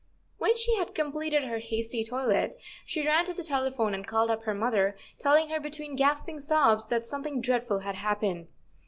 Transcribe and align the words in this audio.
When 0.39 0.57
she 0.57 0.77
had 0.77 0.95
completed 0.95 1.43
her 1.43 1.59
hasty 1.59 2.03
toilet, 2.03 2.59
she 2.87 3.05
ran 3.05 3.23
to 3.25 3.35
the 3.35 3.43
telephone 3.43 3.93
and 3.93 4.07
called 4.07 4.31
up 4.31 4.41
her 4.45 4.53
mother, 4.55 4.97
telling 5.19 5.49
her 5.49 5.59
between 5.59 5.95
gasping 5.95 6.39
sobs 6.39 6.87
that 6.87 7.05
something 7.05 7.39
dreadful 7.39 7.81
had 7.81 7.93
happened. 7.93 8.47